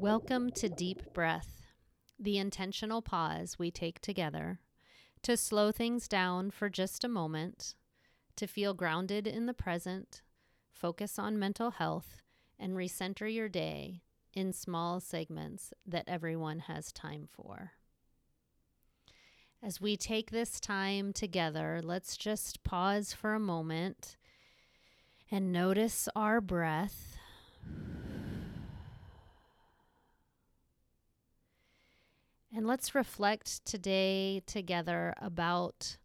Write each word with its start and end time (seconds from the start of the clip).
Welcome 0.00 0.52
to 0.52 0.70
Deep 0.70 1.12
Breath, 1.12 1.60
the 2.18 2.38
intentional 2.38 3.02
pause 3.02 3.58
we 3.58 3.70
take 3.70 4.00
together 4.00 4.58
to 5.20 5.36
slow 5.36 5.72
things 5.72 6.08
down 6.08 6.52
for 6.52 6.70
just 6.70 7.04
a 7.04 7.08
moment, 7.08 7.74
to 8.36 8.46
feel 8.46 8.72
grounded 8.72 9.26
in 9.26 9.44
the 9.44 9.52
present, 9.52 10.22
focus 10.72 11.18
on 11.18 11.38
mental 11.38 11.72
health, 11.72 12.22
and 12.58 12.72
recenter 12.72 13.30
your 13.30 13.50
day 13.50 14.00
in 14.32 14.54
small 14.54 15.00
segments 15.00 15.74
that 15.86 16.08
everyone 16.08 16.60
has 16.60 16.92
time 16.92 17.28
for. 17.30 17.72
As 19.62 19.82
we 19.82 19.98
take 19.98 20.30
this 20.30 20.60
time 20.60 21.12
together, 21.12 21.82
let's 21.84 22.16
just 22.16 22.64
pause 22.64 23.12
for 23.12 23.34
a 23.34 23.38
moment 23.38 24.16
and 25.30 25.52
notice 25.52 26.08
our 26.16 26.40
breath. 26.40 27.18
And 32.52 32.66
let's 32.66 32.96
reflect 32.96 33.64
today 33.64 34.42
together 34.44 35.14
about 35.18 35.98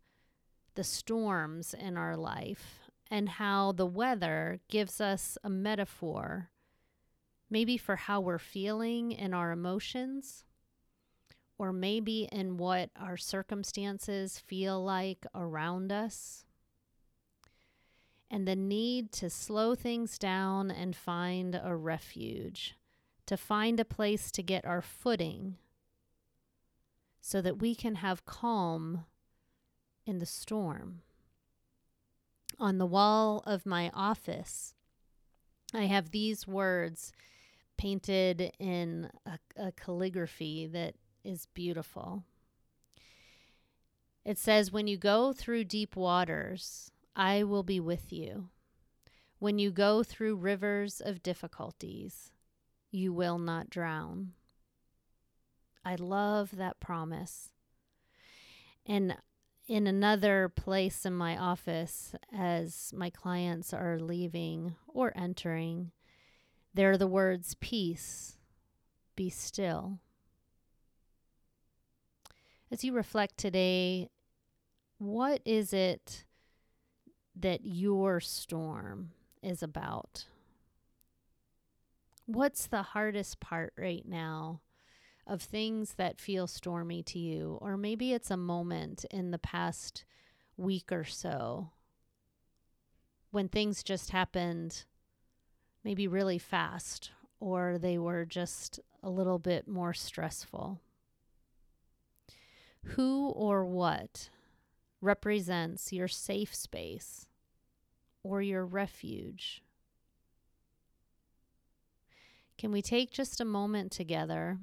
the 0.76 0.84
storms 0.84 1.74
in 1.74 1.98
our 1.98 2.16
life 2.16 2.82
and 3.10 3.30
how 3.30 3.72
the 3.72 3.88
weather 3.88 4.60
gives 4.70 5.02
us 5.02 5.40
a 5.44 5.50
metaphor, 5.50 6.52
maybe 7.50 7.78
for 7.78 7.96
how 7.96 8.22
we're 8.22 8.38
feeling 8.38 9.12
in 9.12 9.34
our 9.34 9.52
emotions, 9.52 10.44
or 11.58 11.74
maybe 11.74 12.30
in 12.32 12.58
what 12.58 12.92
our 13.00 13.18
circumstances 13.18 14.38
feel 14.38 14.84
like 14.84 15.26
around 15.34 15.92
us. 15.92 16.46
And 18.30 18.48
the 18.48 18.56
need 18.56 19.12
to 19.14 19.32
slow 19.32 19.74
things 19.74 20.20
down 20.20 20.70
and 20.70 20.96
find 20.96 21.60
a 21.64 21.76
refuge, 21.76 22.76
to 23.26 23.36
find 23.36 23.80
a 23.80 23.86
place 23.86 24.30
to 24.32 24.44
get 24.44 24.66
our 24.66 24.82
footing 24.82 25.58
so 27.36 27.42
that 27.42 27.60
we 27.60 27.76
can 27.76 27.96
have 27.96 28.26
calm 28.26 29.04
in 30.06 30.20
the 30.20 30.26
storm. 30.26 31.02
On 32.58 32.78
the 32.78 32.86
wall 32.86 33.44
of 33.46 33.66
my 33.66 33.92
office, 33.94 34.74
I 35.74 35.88
have 35.88 36.12
these 36.12 36.48
words 36.48 37.12
painted 37.78 38.54
in 38.58 39.12
a, 39.26 39.38
a 39.58 39.74
calligraphy 39.74 40.66
that 40.68 40.96
is 41.26 41.48
beautiful. 41.54 42.24
It 44.24 44.38
says, 44.38 44.72
When 44.72 44.88
you 44.88 44.96
go 44.96 45.34
through 45.34 45.66
deep 45.66 45.98
waters, 45.98 46.90
I 47.18 47.44
will 47.44 47.64
be 47.64 47.82
with 47.82 48.14
you. 48.14 48.48
When 49.40 49.60
you 49.60 49.72
go 49.72 50.04
through 50.04 50.38
rivers 50.38 51.02
of 51.04 51.22
difficulties, 51.22 52.32
you 52.92 53.12
will 53.12 53.40
not 53.40 53.70
drown. 53.70 54.36
I 55.86 55.96
love 55.96 56.58
that 56.58 56.80
promise. 56.80 57.52
And 58.88 59.16
in 59.68 59.86
another 59.86 60.50
place 60.50 61.06
in 61.06 61.14
my 61.14 61.38
office, 61.38 62.16
as 62.36 62.92
my 62.96 63.12
clients 63.12 63.74
are 63.74 64.00
leaving 64.00 64.76
or 64.88 65.14
entering, 65.16 65.92
there 66.74 66.92
are 66.92 66.98
the 66.98 67.08
words 67.08 67.56
peace, 67.60 68.38
be 69.16 69.30
still. 69.30 70.00
As 72.72 72.84
you 72.84 72.92
reflect 72.94 73.38
today, 73.38 74.10
what 74.98 75.42
is 75.46 75.72
it 75.72 76.26
that 77.36 77.62
your 77.64 78.20
storm 78.20 79.12
is 79.44 79.62
about? 79.62 80.26
What's 82.26 82.66
the 82.66 82.82
hardest 82.82 83.40
part 83.40 83.74
right 83.78 84.04
now 84.08 84.62
of 85.28 85.42
things 85.42 85.96
that 85.96 86.22
feel 86.22 86.48
stormy 86.48 87.02
to 87.04 87.20
you, 87.20 87.58
or 87.62 87.78
maybe 87.78 88.14
it's 88.14 88.32
a 88.32 88.38
moment 88.38 89.06
in 89.10 89.32
the 89.32 89.40
past 89.40 90.06
week 90.58 90.92
or 90.92 91.04
so 91.04 91.72
when 93.32 93.50
things 93.50 93.84
just 93.84 94.12
happened 94.12 94.86
maybe 95.84 96.08
really 96.08 96.38
fast 96.38 97.12
or 97.42 97.78
they 97.78 97.98
were 97.98 98.26
just 98.26 98.80
a 99.04 99.10
little 99.10 99.40
bit 99.40 99.68
more 99.68 99.94
stressful. 99.94 100.80
Who 102.86 103.30
or 103.30 103.66
what 103.66 104.30
represents 105.02 105.92
your 105.92 106.08
safe 106.08 106.56
space 106.56 107.28
or 108.24 108.42
your 108.42 108.66
refuge? 108.66 109.62
Can 112.58 112.72
we 112.72 112.82
take 112.82 113.12
just 113.12 113.42
a 113.42 113.46
moment 113.46 113.92
together 113.92 114.60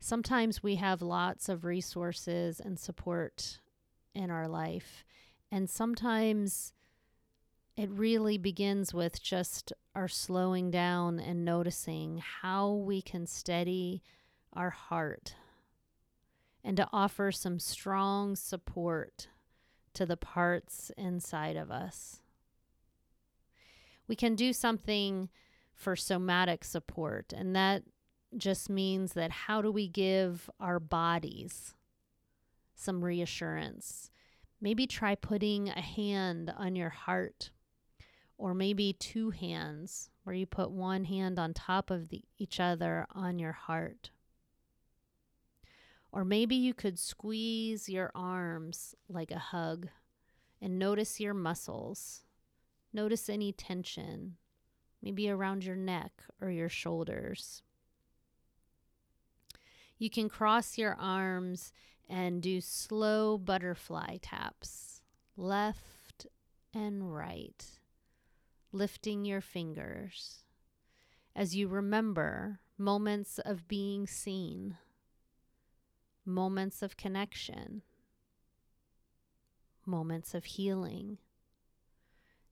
sometimes 0.00 0.62
we 0.62 0.76
have 0.76 1.02
lots 1.02 1.48
of 1.48 1.64
resources 1.64 2.60
and 2.60 2.78
support 2.78 3.60
in 4.14 4.30
our 4.30 4.48
life. 4.48 5.04
And 5.50 5.68
sometimes 5.68 6.72
it 7.76 7.90
really 7.90 8.38
begins 8.38 8.92
with 8.92 9.22
just 9.22 9.72
our 9.94 10.08
slowing 10.08 10.70
down 10.70 11.20
and 11.20 11.44
noticing 11.44 12.22
how 12.42 12.72
we 12.72 13.00
can 13.00 13.26
steady 13.26 14.02
our 14.52 14.70
heart 14.70 15.34
and 16.64 16.76
to 16.76 16.88
offer 16.92 17.30
some 17.30 17.58
strong 17.58 18.34
support 18.36 19.28
to 19.94 20.04
the 20.04 20.16
parts 20.16 20.90
inside 20.96 21.56
of 21.56 21.70
us. 21.70 22.20
We 24.06 24.16
can 24.16 24.34
do 24.34 24.52
something 24.52 25.28
for 25.72 25.94
somatic 25.94 26.64
support, 26.64 27.32
and 27.32 27.54
that 27.54 27.84
just 28.36 28.68
means 28.68 29.14
that 29.14 29.30
how 29.30 29.62
do 29.62 29.70
we 29.72 29.88
give 29.88 30.50
our 30.60 30.78
bodies 30.78 31.74
some 32.74 33.04
reassurance? 33.04 34.10
Maybe 34.60 34.86
try 34.86 35.14
putting 35.14 35.68
a 35.68 35.80
hand 35.80 36.52
on 36.56 36.76
your 36.76 36.90
heart, 36.90 37.50
or 38.36 38.54
maybe 38.54 38.92
two 38.92 39.30
hands, 39.30 40.10
where 40.24 40.34
you 40.34 40.46
put 40.46 40.70
one 40.70 41.04
hand 41.04 41.38
on 41.38 41.54
top 41.54 41.90
of 41.90 42.08
the, 42.08 42.22
each 42.36 42.60
other 42.60 43.06
on 43.12 43.38
your 43.38 43.52
heart. 43.52 44.10
Or 46.12 46.24
maybe 46.24 46.56
you 46.56 46.74
could 46.74 46.98
squeeze 46.98 47.88
your 47.88 48.10
arms 48.14 48.94
like 49.08 49.30
a 49.30 49.38
hug 49.38 49.88
and 50.60 50.78
notice 50.78 51.20
your 51.20 51.34
muscles. 51.34 52.24
Notice 52.92 53.28
any 53.28 53.52
tension, 53.52 54.36
maybe 55.02 55.28
around 55.28 55.64
your 55.64 55.76
neck 55.76 56.12
or 56.40 56.50
your 56.50 56.68
shoulders. 56.68 57.62
You 59.98 60.10
can 60.10 60.28
cross 60.28 60.78
your 60.78 60.94
arms 60.94 61.72
and 62.08 62.40
do 62.40 62.60
slow 62.60 63.36
butterfly 63.36 64.18
taps, 64.22 65.02
left 65.36 66.26
and 66.72 67.14
right, 67.14 67.64
lifting 68.72 69.24
your 69.24 69.40
fingers 69.40 70.44
as 71.38 71.54
you 71.54 71.68
remember 71.68 72.58
moments 72.76 73.38
of 73.38 73.68
being 73.68 74.08
seen, 74.08 74.76
moments 76.24 76.82
of 76.82 76.96
connection, 76.96 77.82
moments 79.86 80.34
of 80.34 80.44
healing, 80.44 81.18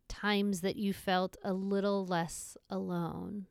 times 0.09 0.61
that 0.61 0.77
you 0.77 0.93
felt 0.93 1.37
a 1.43 1.53
little 1.53 2.07
less 2.07 2.57
alone. 2.71 3.47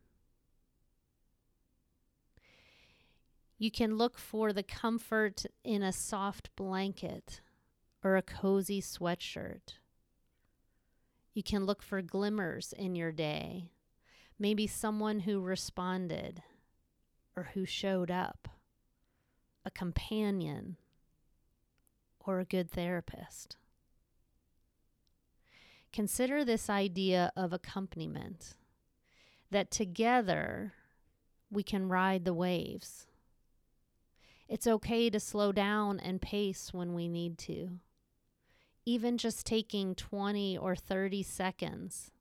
You 3.58 3.70
can 3.70 3.96
look 3.96 4.18
for 4.18 4.52
the 4.52 4.62
comfort 4.62 5.46
in 5.64 5.82
a 5.82 5.92
soft 5.92 6.54
blanket 6.56 7.40
or 8.04 8.16
a 8.16 8.22
cozy 8.22 8.82
sweatshirt. 8.82 9.74
You 11.32 11.42
can 11.42 11.64
look 11.64 11.82
for 11.82 12.02
glimmers 12.02 12.74
in 12.76 12.94
your 12.94 13.12
day, 13.12 13.70
maybe 14.38 14.66
someone 14.66 15.20
who 15.20 15.40
responded 15.40 16.42
or 17.34 17.50
who 17.54 17.64
showed 17.64 18.10
up, 18.10 18.48
a 19.64 19.70
companion, 19.70 20.76
or 22.20 22.40
a 22.40 22.44
good 22.44 22.70
therapist. 22.70 23.56
Consider 25.92 26.44
this 26.44 26.68
idea 26.68 27.32
of 27.36 27.52
accompaniment 27.52 28.54
that 29.50 29.70
together 29.70 30.74
we 31.50 31.62
can 31.62 31.88
ride 31.88 32.24
the 32.24 32.34
waves 32.34 33.06
it's 34.48 34.66
okay 34.66 35.10
to 35.10 35.18
slow 35.18 35.52
down 35.52 35.98
and 36.00 36.20
pace 36.20 36.72
when 36.72 36.94
we 36.94 37.08
need 37.08 37.38
to. 37.38 37.78
Even 38.84 39.18
just 39.18 39.44
taking 39.44 39.94
20 39.94 40.56
or 40.56 40.76
30 40.76 41.22
seconds 41.22 42.12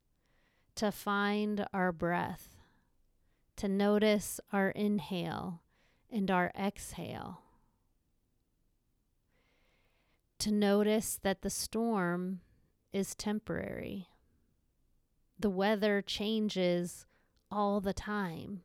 to 0.76 0.92
find 0.92 1.68
our 1.74 1.92
breath, 1.92 2.58
to 3.58 3.68
notice 3.68 4.40
our 4.52 4.70
inhale 4.72 5.62
and 6.12 6.32
our 6.32 6.52
exhale, 6.58 7.42
to 10.40 10.52
notice 10.52 11.20
that 11.22 11.44
the 11.44 11.50
storm 11.50 12.42
is 12.92 13.14
temporary. 13.14 14.10
The 15.40 15.50
weather 15.50 16.02
changes 16.02 17.06
all 17.52 17.80
the 17.80 17.94
time. 17.94 18.62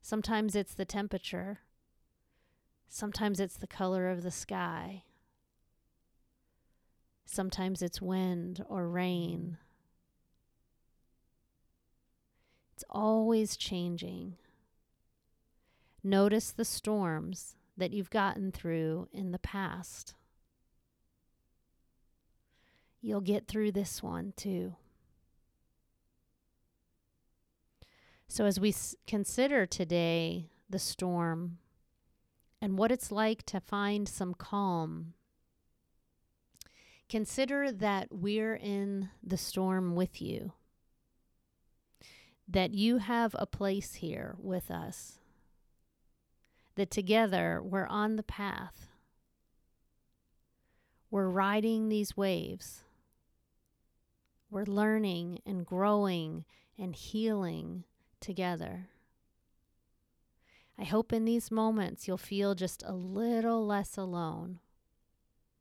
Sometimes 0.00 0.54
it's 0.54 0.74
the 0.74 0.84
temperature. 0.84 1.60
Sometimes 2.94 3.40
it's 3.40 3.56
the 3.56 3.66
color 3.66 4.10
of 4.10 4.22
the 4.22 4.30
sky. 4.30 5.04
Sometimes 7.24 7.80
it's 7.80 8.02
wind 8.02 8.62
or 8.68 8.86
rain. 8.86 9.56
It's 12.74 12.84
always 12.90 13.56
changing. 13.56 14.34
Notice 16.04 16.50
the 16.50 16.66
storms 16.66 17.56
that 17.78 17.94
you've 17.94 18.10
gotten 18.10 18.52
through 18.52 19.08
in 19.10 19.32
the 19.32 19.38
past. 19.38 20.12
You'll 23.00 23.22
get 23.22 23.48
through 23.48 23.72
this 23.72 24.02
one 24.02 24.34
too. 24.36 24.76
So, 28.28 28.44
as 28.44 28.60
we 28.60 28.68
s- 28.68 28.94
consider 29.06 29.64
today 29.64 30.50
the 30.68 30.78
storm 30.78 31.56
and 32.62 32.78
what 32.78 32.92
it's 32.92 33.10
like 33.10 33.42
to 33.42 33.58
find 33.58 34.08
some 34.08 34.34
calm, 34.34 35.14
consider 37.08 37.72
that 37.72 38.06
we're 38.12 38.54
in 38.54 39.10
the 39.20 39.36
storm 39.36 39.96
with 39.96 40.22
you, 40.22 40.52
that 42.46 42.72
you 42.72 42.98
have 42.98 43.34
a 43.36 43.46
place 43.46 43.94
here 43.94 44.36
with 44.38 44.70
us, 44.70 45.18
that 46.76 46.88
together 46.88 47.60
we're 47.60 47.88
on 47.88 48.14
the 48.14 48.22
path. 48.22 48.86
We're 51.10 51.28
riding 51.28 51.88
these 51.88 52.16
waves. 52.16 52.82
We're 54.50 54.66
learning 54.66 55.40
and 55.44 55.66
growing 55.66 56.44
and 56.78 56.94
healing 56.94 57.82
together. 58.20 58.88
I 60.78 60.84
hope 60.84 61.12
in 61.12 61.24
these 61.24 61.50
moments 61.50 62.08
you'll 62.08 62.18
feel 62.18 62.54
just 62.54 62.82
a 62.86 62.92
little 62.92 63.66
less 63.66 63.96
alone, 63.96 64.58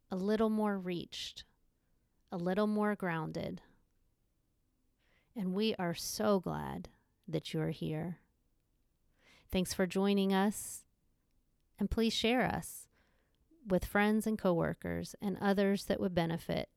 a 0.10 0.16
little 0.16 0.50
more 0.50 0.80
reached, 0.80 1.44
a 2.32 2.38
little 2.38 2.68
more 2.68 2.96
grounded. 2.96 3.62
And 5.36 5.54
we 5.54 5.76
are 5.78 5.94
so 5.94 6.40
glad 6.40 6.90
that 7.28 7.54
you're 7.54 7.70
here. 7.70 8.18
Thanks 9.52 9.74
for 9.74 9.86
joining 9.86 10.34
us, 10.34 10.86
and 11.78 11.90
please 11.92 12.14
share 12.14 12.46
us 12.46 12.88
with 13.68 13.86
friends 13.86 14.26
and 14.26 14.38
coworkers 14.40 15.16
and 15.22 15.38
others 15.40 15.86
that 15.86 16.00
would 16.00 16.16
benefit 16.16 16.70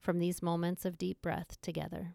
from 0.00 0.18
these 0.18 0.42
moments 0.42 0.84
of 0.84 0.98
deep 0.98 1.20
breath 1.20 1.60
together. 1.60 2.14